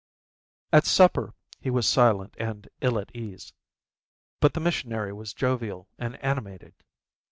[0.73, 3.53] At supper he was silent and ill at ease,
[4.39, 6.73] but the missionary was jovial and animated.